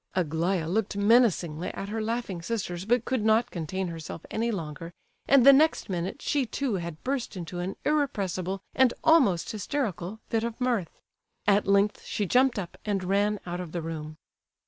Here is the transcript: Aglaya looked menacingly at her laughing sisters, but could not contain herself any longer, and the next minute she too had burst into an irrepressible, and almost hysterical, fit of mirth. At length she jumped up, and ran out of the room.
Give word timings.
Aglaya 0.15 0.67
looked 0.67 0.97
menacingly 0.97 1.69
at 1.75 1.89
her 1.89 2.01
laughing 2.01 2.41
sisters, 2.41 2.85
but 2.85 3.05
could 3.05 3.23
not 3.23 3.51
contain 3.51 3.89
herself 3.89 4.25
any 4.31 4.49
longer, 4.49 4.91
and 5.27 5.45
the 5.45 5.53
next 5.53 5.91
minute 5.91 6.23
she 6.23 6.43
too 6.43 6.73
had 6.77 7.03
burst 7.03 7.37
into 7.37 7.59
an 7.59 7.75
irrepressible, 7.85 8.61
and 8.73 8.95
almost 9.03 9.51
hysterical, 9.51 10.19
fit 10.27 10.43
of 10.43 10.59
mirth. 10.59 10.89
At 11.45 11.67
length 11.67 12.03
she 12.03 12.25
jumped 12.25 12.57
up, 12.57 12.79
and 12.83 13.03
ran 13.03 13.39
out 13.45 13.59
of 13.59 13.73
the 13.73 13.81
room. 13.83 14.17